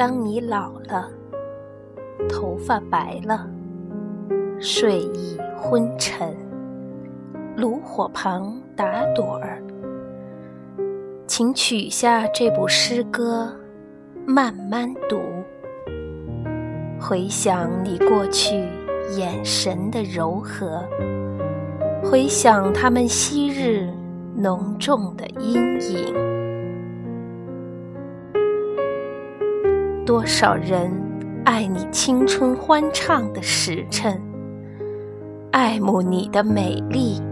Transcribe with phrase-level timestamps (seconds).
[0.00, 1.10] 当你老了，
[2.26, 3.46] 头发白了，
[4.58, 6.34] 睡意昏沉，
[7.54, 9.62] 炉火旁打盹儿，
[11.26, 13.54] 请取下这部诗歌，
[14.24, 15.18] 慢慢读，
[16.98, 18.56] 回想你过去
[19.18, 20.82] 眼神的柔和，
[22.02, 23.92] 回想他们昔日
[24.34, 26.19] 浓重的阴影。
[30.06, 30.90] 多少人
[31.44, 34.20] 爱你青春欢畅的时辰，
[35.52, 37.22] 爱慕你的美丽，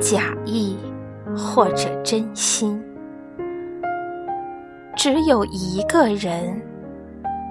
[0.00, 0.78] 假意
[1.36, 2.80] 或者真心。
[4.96, 6.60] 只有一个人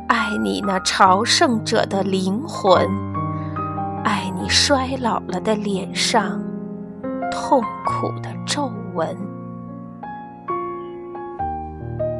[0.08, 2.88] 爱你那朝圣者的灵魂，
[4.04, 6.41] 爱你衰老了的脸上
[7.32, 9.18] 痛苦的皱纹。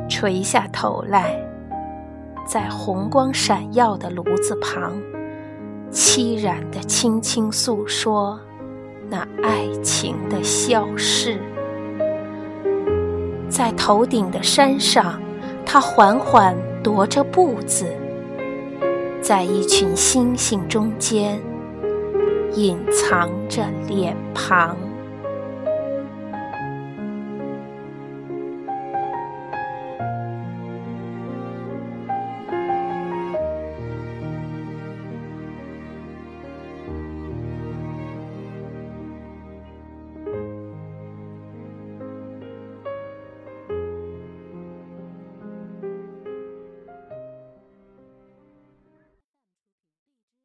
[0.10, 1.49] 垂下头来。
[2.46, 4.94] 在红光闪耀的炉子旁，
[5.92, 8.40] 凄然地轻轻诉说
[9.10, 11.40] 那爱情的消逝。
[13.50, 15.22] 在头顶的山上，
[15.66, 17.86] 他缓缓踱着步子，
[19.22, 21.40] 在一群星星中间，
[22.54, 24.76] 隐藏着脸庞。